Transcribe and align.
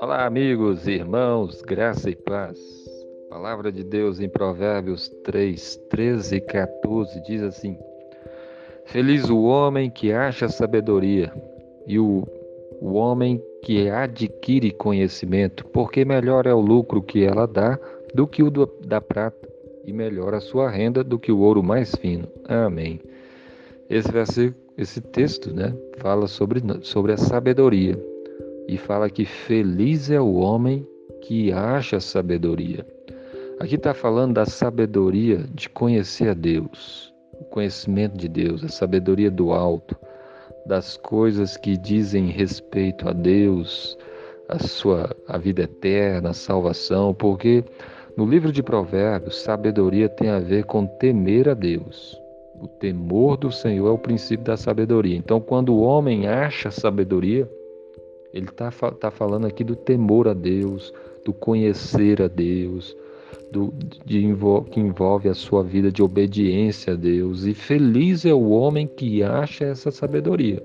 Olá, 0.00 0.26
amigos, 0.26 0.86
irmãos, 0.86 1.60
graça 1.60 2.08
e 2.08 2.14
paz. 2.14 2.56
palavra 3.28 3.72
de 3.72 3.82
Deus 3.82 4.20
em 4.20 4.28
Provérbios 4.28 5.08
3, 5.24 5.76
13 5.90 6.36
e 6.36 6.40
14 6.40 7.20
diz 7.22 7.42
assim: 7.42 7.76
Feliz 8.84 9.28
o 9.28 9.42
homem 9.42 9.90
que 9.90 10.12
acha 10.12 10.48
sabedoria 10.48 11.32
e 11.84 11.98
o, 11.98 12.22
o 12.80 12.92
homem 12.92 13.42
que 13.60 13.90
adquire 13.90 14.70
conhecimento, 14.70 15.66
porque 15.66 16.04
melhor 16.04 16.46
é 16.46 16.54
o 16.54 16.60
lucro 16.60 17.02
que 17.02 17.24
ela 17.24 17.44
dá 17.44 17.76
do 18.14 18.24
que 18.24 18.44
o 18.44 18.52
do, 18.52 18.66
da 18.86 19.00
prata, 19.00 19.48
e 19.84 19.92
melhor 19.92 20.32
a 20.32 20.40
sua 20.40 20.70
renda 20.70 21.02
do 21.02 21.18
que 21.18 21.32
o 21.32 21.40
ouro 21.40 21.60
mais 21.60 21.92
fino. 21.96 22.28
Amém. 22.44 23.00
Esse 23.90 24.12
versículo, 24.12 24.54
esse 24.76 25.00
texto, 25.00 25.52
né, 25.52 25.74
fala 25.96 26.28
sobre, 26.28 26.62
sobre 26.82 27.14
a 27.14 27.16
sabedoria 27.16 27.98
e 28.68 28.76
fala 28.76 29.08
que 29.08 29.24
feliz 29.24 30.10
é 30.10 30.20
o 30.20 30.34
homem 30.34 30.86
que 31.22 31.50
acha 31.50 31.98
sabedoria. 31.98 32.86
Aqui 33.58 33.74
está 33.74 33.94
falando 33.94 34.34
da 34.34 34.44
sabedoria 34.44 35.38
de 35.54 35.68
conhecer 35.70 36.28
a 36.28 36.34
Deus, 36.34 37.12
o 37.32 37.44
conhecimento 37.44 38.16
de 38.16 38.28
Deus, 38.28 38.62
a 38.62 38.68
sabedoria 38.68 39.30
do 39.30 39.52
alto, 39.52 39.96
das 40.66 40.98
coisas 40.98 41.56
que 41.56 41.76
dizem 41.76 42.26
respeito 42.26 43.08
a 43.08 43.12
Deus, 43.12 43.96
a 44.48 44.58
sua 44.58 45.16
a 45.26 45.38
vida 45.38 45.62
eterna, 45.62 46.30
a 46.30 46.34
salvação, 46.34 47.14
porque 47.14 47.64
no 48.16 48.26
livro 48.26 48.52
de 48.52 48.62
Provérbios, 48.62 49.40
sabedoria 49.40 50.08
tem 50.08 50.28
a 50.28 50.38
ver 50.38 50.64
com 50.64 50.86
temer 50.86 51.48
a 51.48 51.54
Deus. 51.54 52.20
O 52.60 52.66
temor 52.66 53.36
do 53.36 53.50
Senhor 53.50 53.88
é 53.88 53.92
o 53.92 53.98
princípio 53.98 54.44
da 54.44 54.56
sabedoria. 54.56 55.16
Então, 55.16 55.40
quando 55.40 55.72
o 55.72 55.80
homem 55.80 56.26
acha 56.26 56.70
sabedoria, 56.70 57.48
ele 58.38 58.48
está 58.48 58.70
tá 58.70 59.10
falando 59.10 59.46
aqui 59.46 59.62
do 59.62 59.76
temor 59.76 60.28
a 60.28 60.34
Deus, 60.34 60.92
do 61.24 61.32
conhecer 61.32 62.22
a 62.22 62.28
Deus, 62.28 62.96
do, 63.50 63.72
de, 64.04 64.22
que 64.70 64.80
envolve 64.80 65.28
a 65.28 65.34
sua 65.34 65.62
vida 65.62 65.90
de 65.90 66.02
obediência 66.02 66.94
a 66.94 66.96
Deus. 66.96 67.44
E 67.44 67.54
feliz 67.54 68.24
é 68.24 68.32
o 68.32 68.50
homem 68.50 68.86
que 68.86 69.22
acha 69.22 69.64
essa 69.64 69.90
sabedoria. 69.90 70.62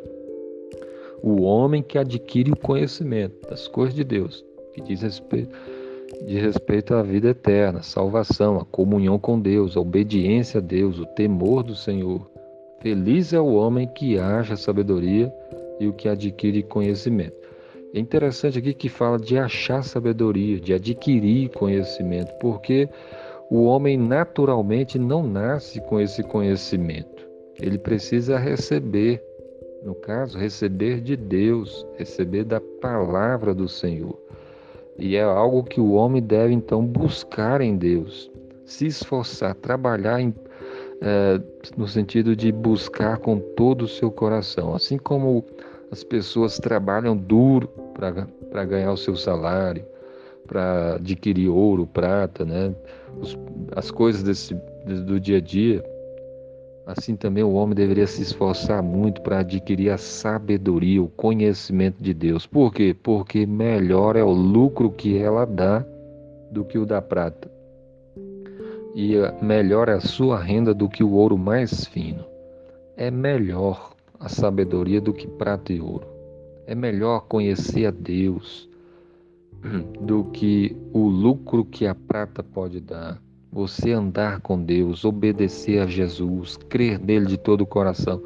O 1.21 1.41
homem 1.41 1.81
que 1.81 1.97
adquire 1.97 2.51
o 2.51 2.57
conhecimento 2.57 3.47
das 3.49 3.67
coisas 3.67 3.95
de 3.95 4.03
Deus, 4.03 4.45
que 4.73 4.81
diz 4.81 5.01
respeito, 5.01 5.57
respeito 6.27 6.93
à 6.93 7.01
vida 7.01 7.29
eterna, 7.29 7.79
a 7.79 7.83
salvação, 7.83 8.57
a 8.57 8.65
comunhão 8.65 9.17
com 9.17 9.39
Deus, 9.39 9.75
a 9.75 9.79
obediência 9.79 10.59
a 10.59 10.61
Deus, 10.61 10.99
o 10.99 11.05
temor 11.05 11.63
do 11.63 11.75
Senhor. 11.75 12.29
Feliz 12.81 13.31
é 13.31 13.39
o 13.39 13.53
homem 13.53 13.87
que 13.87 14.19
acha 14.19 14.57
sabedoria 14.57 15.33
e 15.79 15.87
o 15.87 15.93
que 15.93 16.09
adquire 16.09 16.61
conhecimento. 16.61 17.42
É 17.93 17.99
interessante 17.99 18.57
aqui 18.57 18.73
que 18.73 18.89
fala 18.89 19.19
de 19.19 19.37
achar 19.37 19.83
sabedoria, 19.83 20.59
de 20.59 20.73
adquirir 20.73 21.49
conhecimento, 21.49 22.33
porque 22.39 22.89
o 23.51 23.65
homem 23.65 23.97
naturalmente 23.97 24.97
não 24.97 25.21
nasce 25.27 25.79
com 25.81 25.99
esse 25.99 26.23
conhecimento. 26.23 27.27
Ele 27.61 27.77
precisa 27.77 28.39
receber, 28.39 29.23
no 29.83 29.93
caso, 29.93 30.39
receber 30.39 31.01
de 31.01 31.15
Deus, 31.15 31.85
receber 31.95 32.43
da 32.45 32.59
palavra 32.59 33.53
do 33.53 33.69
Senhor. 33.69 34.19
E 34.97 35.15
é 35.15 35.21
algo 35.21 35.63
que 35.63 35.79
o 35.79 35.91
homem 35.91 36.21
deve 36.21 36.51
então 36.51 36.83
buscar 36.83 37.61
em 37.61 37.77
Deus, 37.77 38.31
se 38.65 38.87
esforçar, 38.87 39.53
trabalhar 39.53 40.19
em, 40.19 40.33
é, 40.99 41.39
no 41.77 41.87
sentido 41.87 42.35
de 42.35 42.51
buscar 42.51 43.17
com 43.17 43.37
todo 43.37 43.83
o 43.83 43.87
seu 43.87 44.09
coração. 44.09 44.73
Assim 44.73 44.97
como 44.97 45.45
as 45.93 46.03
pessoas 46.03 46.57
trabalham 46.57 47.15
duro 47.15 47.67
para 47.93 48.65
ganhar 48.65 48.91
o 48.91 48.97
seu 48.97 49.15
salário, 49.15 49.85
para 50.47 50.95
adquirir 50.95 51.49
ouro, 51.49 51.85
prata, 51.85 52.43
né? 52.43 52.73
Os, 53.21 53.37
as 53.75 53.91
coisas 53.91 54.23
desse, 54.23 54.55
do 54.85 55.19
dia 55.19 55.37
a 55.37 55.41
dia. 55.41 55.83
Assim 56.87 57.15
também 57.15 57.43
o 57.43 57.53
homem 57.53 57.75
deveria 57.75 58.07
se 58.07 58.23
esforçar 58.23 58.81
muito 58.81 59.21
para 59.21 59.39
adquirir 59.39 59.91
a 59.91 59.97
sabedoria, 59.97 61.01
o 61.01 61.07
conhecimento 61.09 62.01
de 62.01 62.13
Deus. 62.13 62.47
Por 62.47 62.73
quê? 62.73 62.95
Porque 63.01 63.45
melhor 63.45 64.15
é 64.15 64.23
o 64.23 64.31
lucro 64.31 64.89
que 64.91 65.17
ela 65.17 65.45
dá 65.45 65.85
do 66.51 66.65
que 66.65 66.77
o 66.77 66.87
da 66.87 67.03
prata. 67.03 67.49
E 68.95 69.13
melhor 69.43 69.89
é 69.89 69.93
a 69.93 70.01
sua 70.01 70.39
renda 70.39 70.73
do 70.73 70.89
que 70.89 71.03
o 71.03 71.13
ouro 71.13 71.37
mais 71.37 71.85
fino. 71.85 72.25
É 72.97 73.11
melhor 73.11 73.92
a 74.23 74.29
sabedoria 74.29 75.01
do 75.01 75.11
que 75.13 75.27
prata 75.27 75.73
e 75.73 75.81
ouro. 75.81 76.07
É 76.65 76.73
melhor 76.73 77.25
conhecer 77.27 77.85
a 77.85 77.91
Deus 77.91 78.69
do 79.99 80.23
que 80.31 80.75
o 80.93 81.09
lucro 81.09 81.65
que 81.65 81.85
a 81.85 81.93
prata 81.93 82.41
pode 82.41 82.79
dar. 82.79 83.21
Você 83.51 83.91
andar 83.91 84.39
com 84.39 84.63
Deus, 84.63 85.03
obedecer 85.03 85.79
a 85.79 85.85
Jesus, 85.85 86.55
crer 86.69 86.97
nele 86.97 87.25
de 87.25 87.37
todo 87.37 87.61
o 87.61 87.67
coração, 87.67 88.23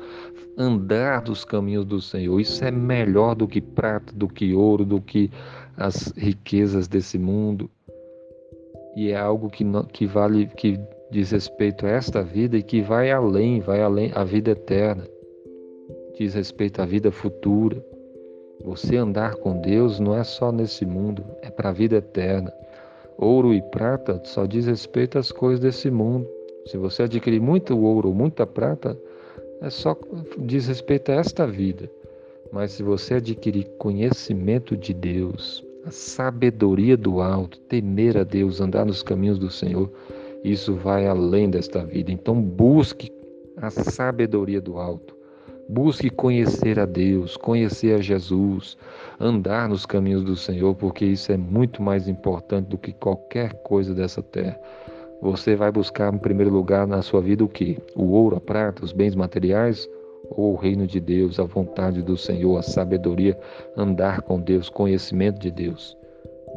andar 0.56 1.24
dos 1.24 1.44
caminhos 1.44 1.84
do 1.84 2.00
Senhor. 2.00 2.40
Isso 2.40 2.64
é 2.64 2.70
melhor 2.70 3.34
do 3.34 3.48
que 3.48 3.60
prata, 3.60 4.14
do 4.14 4.28
que 4.28 4.54
ouro, 4.54 4.86
do 4.86 5.02
que 5.02 5.32
as 5.76 6.14
riquezas 6.16 6.88
desse 6.88 7.18
mundo. 7.18 7.70
E 8.96 9.10
é 9.10 9.18
algo 9.18 9.50
que, 9.50 9.66
que 9.92 10.06
vale, 10.06 10.46
que 10.46 10.80
diz 11.12 11.32
respeito 11.32 11.88
a 11.88 11.90
esta 11.90 12.22
vida 12.22 12.56
e 12.56 12.64
que 12.64 12.82
vai 12.82 13.12
além, 13.12 13.60
vai 13.60 13.82
além 13.82 14.12
a 14.14 14.24
vida 14.24 14.52
eterna. 14.52 15.04
Diz 16.18 16.34
respeito 16.34 16.82
à 16.82 16.86
vida 16.86 17.12
futura. 17.12 17.78
Você 18.66 18.98
andar 18.98 19.36
com 19.36 19.62
Deus 19.62 20.00
não 20.00 20.16
é 20.16 20.24
só 20.24 20.52
nesse 20.52 20.84
mundo, 20.84 21.24
é 21.44 21.52
para 21.52 21.70
a 21.70 21.72
vida 21.72 21.98
eterna. 21.98 22.52
Ouro 23.20 23.54
e 23.54 23.62
prata 23.62 24.20
só 24.26 24.48
diz 24.48 24.66
respeito 24.66 25.20
às 25.20 25.32
coisas 25.32 25.60
desse 25.60 25.92
mundo. 25.92 26.28
Se 26.66 26.76
você 26.76 27.04
adquirir 27.04 27.40
muito 27.40 27.78
ouro 27.80 28.10
ou 28.10 28.16
muita 28.16 28.48
prata, 28.48 29.00
é 29.62 29.70
só 29.70 29.96
diz 30.40 30.68
respeito 30.68 31.12
a 31.12 31.16
esta 31.16 31.46
vida. 31.46 31.88
Mas 32.52 32.72
se 32.72 32.82
você 32.82 33.16
adquirir 33.16 33.66
conhecimento 33.78 34.76
de 34.76 34.96
Deus, 34.96 35.64
a 35.86 35.92
sabedoria 35.92 36.98
do 36.98 37.22
alto, 37.22 37.60
temer 37.70 38.18
a 38.18 38.24
Deus, 38.24 38.60
andar 38.60 38.88
nos 38.88 39.04
caminhos 39.04 39.38
do 39.38 39.52
Senhor, 39.52 39.92
isso 40.44 40.74
vai 40.74 41.06
além 41.06 41.48
desta 41.48 41.86
vida. 41.86 42.12
Então 42.12 42.42
busque 42.42 43.12
a 43.58 43.70
sabedoria 43.70 44.60
do 44.60 44.80
alto. 44.80 45.17
Busque 45.70 46.10
conhecer 46.10 46.80
a 46.80 46.86
Deus, 46.86 47.36
conhecer 47.36 47.96
a 47.96 48.02
Jesus, 48.02 48.78
andar 49.20 49.68
nos 49.68 49.86
caminhos 49.86 50.24
do 50.24 50.36
Senhor, 50.36 50.74
porque 50.76 51.04
isso 51.04 51.32
é 51.32 51.38
muito 51.38 51.82
mais 51.82 52.08
importante 52.08 52.68
do 52.68 52.78
que 52.78 52.94
qualquer 52.94 53.54
coisa 53.64 53.94
dessa 53.94 54.24
terra. 54.24 54.58
Você 55.22 55.56
vai 55.56 55.72
buscar 55.72 56.14
em 56.14 56.18
primeiro 56.18 56.52
lugar 56.52 56.88
na 56.88 57.02
sua 57.02 57.22
vida 57.22 57.44
o 57.44 57.50
que? 57.50 57.78
O 57.96 58.12
ouro, 58.12 58.38
a 58.38 58.40
prata, 58.40 58.86
os 58.86 58.94
bens 58.94 59.14
materiais 59.14 59.90
ou 60.30 60.54
o 60.54 60.56
reino 60.56 60.88
de 60.88 61.00
Deus, 61.00 61.40
a 61.40 61.44
vontade 61.44 62.02
do 62.02 62.16
Senhor, 62.16 62.58
a 62.58 62.62
sabedoria, 62.62 63.38
andar 63.76 64.22
com 64.22 64.40
Deus, 64.40 64.70
conhecimento 64.70 65.40
de 65.40 65.52
Deus. 65.52 65.98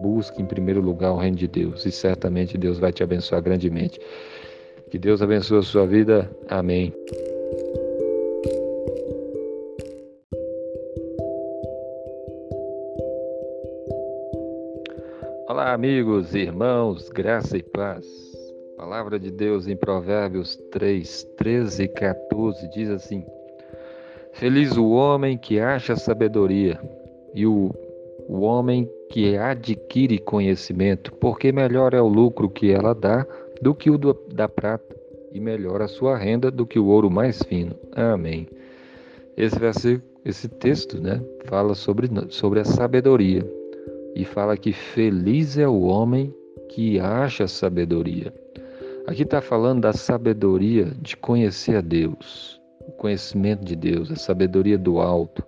Busque 0.00 0.40
em 0.40 0.46
primeiro 0.46 0.80
lugar 0.80 1.12
o 1.12 1.16
reino 1.16 1.36
de 1.36 1.48
Deus 1.48 1.84
e 1.84 1.90
certamente 1.90 2.56
Deus 2.56 2.78
vai 2.78 2.92
te 2.92 3.02
abençoar 3.02 3.42
grandemente. 3.42 4.00
Que 4.90 4.98
Deus 4.98 5.20
abençoe 5.20 5.58
a 5.58 5.62
sua 5.62 5.86
vida. 5.86 6.30
Amém. 6.48 6.92
Olá, 15.50 15.72
amigos, 15.72 16.32
irmãos, 16.32 17.08
graça 17.08 17.58
e 17.58 17.62
paz. 17.64 18.06
palavra 18.76 19.18
de 19.18 19.32
Deus 19.32 19.66
em 19.66 19.74
Provérbios 19.74 20.54
3, 20.70 21.24
13 21.36 21.82
e 21.82 21.88
14 21.88 22.70
diz 22.70 22.88
assim: 22.88 23.24
Feliz 24.32 24.76
o 24.76 24.90
homem 24.90 25.36
que 25.36 25.58
acha 25.58 25.96
sabedoria 25.96 26.80
e 27.34 27.48
o, 27.48 27.74
o 28.28 28.42
homem 28.42 28.88
que 29.10 29.36
adquire 29.36 30.20
conhecimento, 30.20 31.12
porque 31.14 31.50
melhor 31.50 31.94
é 31.94 32.00
o 32.00 32.06
lucro 32.06 32.48
que 32.48 32.70
ela 32.70 32.94
dá 32.94 33.26
do 33.60 33.74
que 33.74 33.90
o 33.90 33.98
do, 33.98 34.16
da 34.32 34.48
prata, 34.48 34.96
e 35.32 35.40
melhor 35.40 35.82
a 35.82 35.88
sua 35.88 36.16
renda 36.16 36.48
do 36.48 36.64
que 36.64 36.78
o 36.78 36.86
ouro 36.86 37.10
mais 37.10 37.42
fino. 37.42 37.74
Amém. 37.90 38.46
Esse 39.36 39.58
versículo, 39.58 40.08
esse 40.24 40.48
texto, 40.48 41.00
né, 41.00 41.20
fala 41.46 41.74
sobre, 41.74 42.08
sobre 42.28 42.60
a 42.60 42.64
sabedoria 42.64 43.44
e 44.14 44.24
fala 44.24 44.56
que 44.56 44.72
feliz 44.72 45.56
é 45.56 45.68
o 45.68 45.82
homem 45.82 46.34
que 46.68 46.98
acha 47.00 47.46
sabedoria. 47.46 48.32
Aqui 49.06 49.22
está 49.22 49.40
falando 49.40 49.82
da 49.82 49.92
sabedoria 49.92 50.92
de 51.00 51.16
conhecer 51.16 51.76
a 51.76 51.80
Deus, 51.80 52.60
o 52.80 52.92
conhecimento 52.92 53.64
de 53.64 53.74
Deus, 53.74 54.10
a 54.10 54.16
sabedoria 54.16 54.78
do 54.78 55.00
alto, 55.00 55.42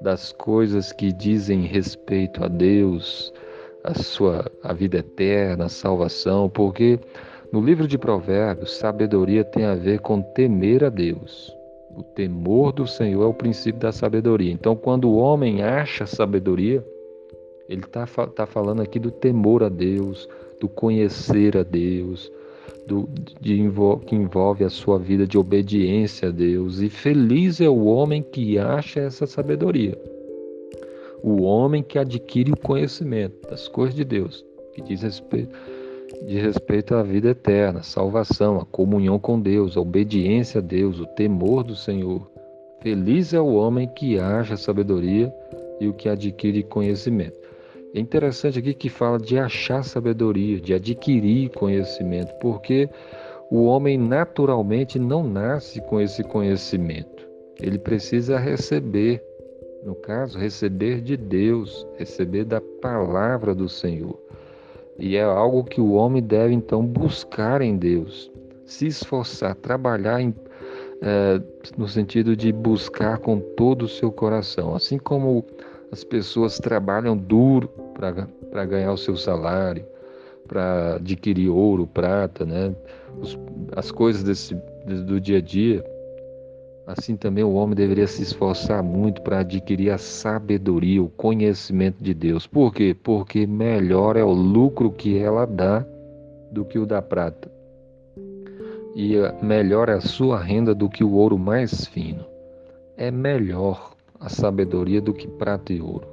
das 0.00 0.32
coisas 0.32 0.92
que 0.92 1.12
dizem 1.12 1.62
respeito 1.62 2.44
a 2.44 2.48
Deus, 2.48 3.32
a 3.84 3.94
sua 3.94 4.50
a 4.62 4.72
vida 4.72 4.98
eterna, 4.98 5.66
a 5.66 5.68
salvação, 5.68 6.48
porque 6.48 6.98
no 7.52 7.60
livro 7.60 7.86
de 7.86 7.96
Provérbios, 7.96 8.76
sabedoria 8.76 9.42
tem 9.44 9.64
a 9.64 9.74
ver 9.74 10.00
com 10.00 10.20
temer 10.20 10.84
a 10.84 10.90
Deus. 10.90 11.56
O 11.96 12.02
temor 12.02 12.72
do 12.72 12.86
Senhor 12.86 13.22
é 13.22 13.26
o 13.26 13.34
princípio 13.34 13.80
da 13.80 13.90
sabedoria. 13.90 14.52
Então, 14.52 14.76
quando 14.76 15.08
o 15.08 15.16
homem 15.16 15.62
acha 15.62 16.06
sabedoria, 16.06 16.84
Ele 17.68 17.82
está 17.82 18.06
tá 18.06 18.46
falando 18.46 18.80
aqui 18.80 18.98
do 18.98 19.10
temor 19.10 19.62
a 19.62 19.68
Deus, 19.68 20.28
do 20.58 20.68
conhecer 20.68 21.56
a 21.56 21.62
Deus, 21.62 22.32
do, 22.86 23.08
de, 23.40 23.58
que 24.06 24.16
envolve 24.16 24.64
a 24.64 24.70
sua 24.70 24.98
vida 24.98 25.26
de 25.26 25.36
obediência 25.36 26.28
a 26.28 26.32
Deus. 26.32 26.80
E 26.80 26.88
feliz 26.88 27.60
é 27.60 27.68
o 27.68 27.84
homem 27.84 28.22
que 28.22 28.58
acha 28.58 29.00
essa 29.00 29.26
sabedoria. 29.26 29.96
O 31.22 31.42
homem 31.42 31.82
que 31.82 31.98
adquire 31.98 32.52
o 32.52 32.56
conhecimento 32.56 33.48
das 33.50 33.68
coisas 33.68 33.94
de 33.94 34.04
Deus, 34.04 34.44
que 34.72 34.80
diz 34.80 35.02
respeito, 35.02 35.50
de 36.26 36.38
respeito 36.38 36.94
à 36.94 37.02
vida 37.02 37.30
eterna, 37.30 37.82
salvação, 37.82 38.58
a 38.58 38.64
comunhão 38.64 39.18
com 39.18 39.38
Deus, 39.38 39.76
a 39.76 39.80
obediência 39.80 40.60
a 40.60 40.62
Deus, 40.62 41.00
o 41.00 41.06
temor 41.06 41.64
do 41.64 41.76
Senhor. 41.76 42.30
Feliz 42.80 43.34
é 43.34 43.40
o 43.40 43.54
homem 43.54 43.88
que 43.88 44.18
acha 44.18 44.56
sabedoria 44.56 45.30
e 45.80 45.88
o 45.88 45.92
que 45.92 46.08
adquire 46.08 46.62
conhecimento. 46.62 47.47
É 47.94 48.00
interessante 48.00 48.58
aqui 48.58 48.74
que 48.74 48.88
fala 48.88 49.18
de 49.18 49.38
achar 49.38 49.82
sabedoria, 49.82 50.60
de 50.60 50.74
adquirir 50.74 51.50
conhecimento, 51.50 52.32
porque 52.40 52.88
o 53.50 53.64
homem 53.64 53.96
naturalmente 53.96 54.98
não 54.98 55.22
nasce 55.22 55.80
com 55.82 56.00
esse 56.00 56.22
conhecimento. 56.22 57.26
Ele 57.60 57.78
precisa 57.78 58.38
receber, 58.38 59.22
no 59.82 59.94
caso, 59.94 60.38
receber 60.38 61.00
de 61.00 61.16
Deus, 61.16 61.86
receber 61.96 62.44
da 62.44 62.60
palavra 62.60 63.54
do 63.54 63.68
Senhor. 63.68 64.18
E 64.98 65.16
é 65.16 65.22
algo 65.22 65.64
que 65.64 65.80
o 65.80 65.92
homem 65.92 66.22
deve 66.22 66.52
então 66.52 66.84
buscar 66.84 67.62
em 67.62 67.76
Deus, 67.76 68.30
se 68.66 68.86
esforçar, 68.86 69.54
trabalhar 69.54 70.20
em, 70.20 70.34
é, 71.00 71.40
no 71.76 71.88
sentido 71.88 72.36
de 72.36 72.52
buscar 72.52 73.18
com 73.18 73.40
todo 73.40 73.82
o 73.82 73.88
seu 73.88 74.12
coração. 74.12 74.74
Assim 74.74 74.98
como 74.98 75.44
as 75.90 76.04
pessoas 76.04 76.58
trabalham 76.58 77.16
duro 77.16 77.68
para 77.94 78.64
ganhar 78.64 78.92
o 78.92 78.98
seu 78.98 79.16
salário, 79.16 79.84
para 80.46 80.96
adquirir 80.96 81.50
ouro, 81.50 81.86
prata, 81.86 82.44
né? 82.44 82.74
Os, 83.20 83.38
as 83.76 83.90
coisas 83.90 84.22
desse, 84.22 84.54
do 85.06 85.20
dia 85.20 85.38
a 85.38 85.40
dia. 85.40 85.84
Assim 86.86 87.16
também 87.16 87.44
o 87.44 87.52
homem 87.52 87.76
deveria 87.76 88.06
se 88.06 88.22
esforçar 88.22 88.82
muito 88.82 89.20
para 89.20 89.40
adquirir 89.40 89.90
a 89.90 89.98
sabedoria, 89.98 91.02
o 91.02 91.10
conhecimento 91.10 92.02
de 92.02 92.14
Deus. 92.14 92.46
Por 92.46 92.72
quê? 92.72 92.96
Porque 93.02 93.46
melhor 93.46 94.16
é 94.16 94.24
o 94.24 94.32
lucro 94.32 94.90
que 94.90 95.18
ela 95.18 95.46
dá 95.46 95.84
do 96.50 96.64
que 96.64 96.78
o 96.78 96.86
da 96.86 97.02
prata. 97.02 97.50
E 98.96 99.16
melhor 99.42 99.90
é 99.90 99.94
a 99.94 100.00
sua 100.00 100.38
renda 100.42 100.74
do 100.74 100.88
que 100.88 101.04
o 101.04 101.12
ouro 101.12 101.38
mais 101.38 101.84
fino. 101.84 102.24
É 102.96 103.10
melhor 103.10 103.92
a 104.20 104.28
sabedoria 104.28 105.00
do 105.00 105.12
que 105.12 105.26
prata 105.26 105.72
e 105.72 105.80
ouro. 105.80 106.06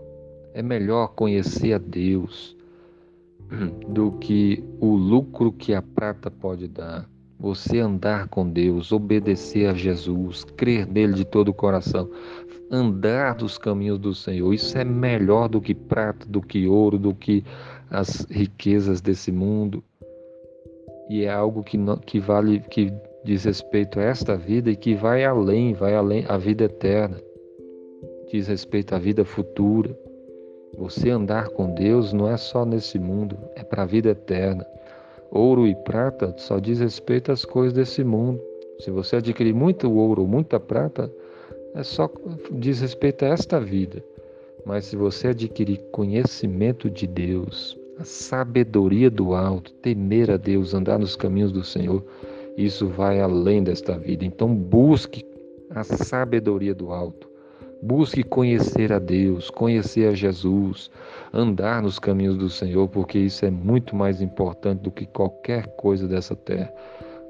É 0.53 0.61
melhor 0.61 1.09
conhecer 1.09 1.73
a 1.73 1.77
Deus 1.77 2.55
do 3.89 4.11
que 4.13 4.63
o 4.79 4.95
lucro 4.95 5.51
que 5.51 5.73
a 5.73 5.81
prata 5.81 6.29
pode 6.29 6.67
dar. 6.67 7.09
Você 7.37 7.79
andar 7.79 8.29
com 8.29 8.49
Deus, 8.49 8.91
obedecer 8.91 9.67
a 9.67 9.73
Jesus, 9.73 10.45
crer 10.55 10.87
nele 10.87 11.13
de 11.13 11.25
todo 11.25 11.49
o 11.49 11.53
coração, 11.53 12.09
andar 12.71 13.35
dos 13.35 13.57
caminhos 13.57 13.99
do 13.99 14.15
Senhor. 14.15 14.53
Isso 14.53 14.77
é 14.77 14.85
melhor 14.85 15.49
do 15.49 15.59
que 15.59 15.73
prata, 15.73 16.25
do 16.25 16.41
que 16.41 16.65
ouro, 16.65 16.97
do 16.97 17.13
que 17.13 17.43
as 17.89 18.25
riquezas 18.29 19.01
desse 19.01 19.31
mundo. 19.31 19.83
E 21.09 21.23
é 21.23 21.29
algo 21.31 21.61
que, 21.61 21.77
não, 21.77 21.97
que 21.97 22.19
vale, 22.19 22.61
que 22.61 22.91
diz 23.25 23.43
respeito 23.43 23.99
a 23.99 24.03
esta 24.03 24.37
vida 24.37 24.71
e 24.71 24.75
que 24.75 24.95
vai 24.95 25.25
além, 25.25 25.73
vai 25.73 25.93
além 25.93 26.25
a 26.29 26.37
vida 26.37 26.63
eterna 26.63 27.17
diz 28.31 28.47
respeito 28.47 28.95
à 28.95 28.99
vida 28.99 29.23
futura. 29.23 29.97
Você 30.77 31.09
andar 31.09 31.49
com 31.49 31.73
Deus 31.73 32.11
não 32.11 32.29
é 32.29 32.37
só 32.37 32.65
nesse 32.65 32.99
mundo, 32.99 33.37
é 33.55 33.63
para 33.63 33.83
a 33.83 33.85
vida 33.85 34.09
eterna. 34.09 34.65
Ouro 35.31 35.67
e 35.67 35.75
prata 35.75 36.33
só 36.37 36.59
diz 36.59 36.79
respeito 36.79 37.31
às 37.31 37.45
coisas 37.45 37.73
desse 37.73 38.03
mundo. 38.03 38.41
Se 38.79 38.91
você 38.91 39.17
adquirir 39.17 39.53
muito 39.53 39.91
ouro 39.91 40.23
ou 40.23 40.27
muita 40.27 40.59
prata, 40.59 41.11
é 41.73 41.83
só 41.83 42.09
diz 42.51 42.81
respeito 42.81 43.23
a 43.25 43.29
esta 43.29 43.59
vida. 43.59 44.03
Mas 44.65 44.85
se 44.85 44.95
você 44.95 45.29
adquirir 45.29 45.77
conhecimento 45.91 46.89
de 46.89 47.05
Deus, 47.05 47.77
a 47.97 48.03
sabedoria 48.03 49.09
do 49.09 49.33
alto, 49.33 49.71
temer 49.73 50.31
a 50.31 50.37
Deus, 50.37 50.73
andar 50.73 50.99
nos 50.99 51.15
caminhos 51.15 51.51
do 51.51 51.63
Senhor, 51.63 52.03
isso 52.57 52.87
vai 52.87 53.21
além 53.21 53.63
desta 53.63 53.97
vida. 53.97 54.25
Então 54.25 54.53
busque 54.53 55.25
a 55.69 55.83
sabedoria 55.83 56.73
do 56.73 56.91
alto. 56.91 57.34
Busque 57.85 58.23
conhecer 58.23 58.91
a 58.91 58.97
Deus, 58.97 59.51
conhecer 59.51 60.07
a 60.07 60.13
Jesus, 60.15 60.89
andar 61.31 61.83
nos 61.83 61.99
caminhos 61.99 62.35
do 62.35 62.49
Senhor, 62.49 62.87
porque 62.89 63.19
isso 63.19 63.45
é 63.45 63.51
muito 63.51 63.95
mais 63.95 64.23
importante 64.23 64.79
do 64.79 64.89
que 64.89 65.05
qualquer 65.05 65.67
coisa 65.75 66.07
dessa 66.07 66.35
terra. 66.35 66.73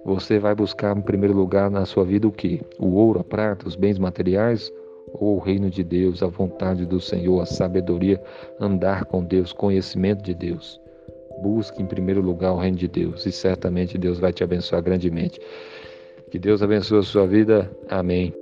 Você 0.06 0.40
vai 0.40 0.56
buscar 0.56 0.96
em 0.96 1.02
primeiro 1.02 1.36
lugar 1.36 1.69
na 1.69 1.86
sua 1.86 2.06
vida 2.06 2.25
o 2.25 2.31
que? 2.31 2.62
O 2.80 2.94
ouro, 2.94 3.19
a 3.19 3.24
prata, 3.25 3.68
os 3.68 3.75
bens 3.75 4.00
materiais 4.00 4.72
ou 5.12 5.36
o 5.36 5.40
reino 5.40 5.69
de 5.69 5.84
Deus, 5.84 6.24
a 6.24 6.28
vontade 6.28 6.86
do 6.86 7.01
Senhor, 7.01 7.42
a 7.42 7.46
sabedoria, 7.46 8.24
andar 8.58 9.04
com 9.04 9.22
Deus, 9.22 9.51
conhecimento 9.51 10.24
de 10.24 10.34
Deus. 10.34 10.80
Busque 11.42 11.81
em 11.81 11.86
primeiro 11.86 12.22
lugar 12.22 12.54
o 12.54 12.60
reino 12.60 12.78
de 12.78 12.88
Deus 12.88 13.25
e 13.25 13.31
certamente 13.34 13.98
Deus 13.98 14.19
vai 14.19 14.31
te 14.31 14.42
abençoar 14.42 14.81
grandemente. 14.81 15.38
Que 16.31 16.40
Deus 16.40 16.63
abençoe 16.63 17.00
a 17.00 17.04
sua 17.04 17.28
vida. 17.28 17.69
Amém. 17.90 18.34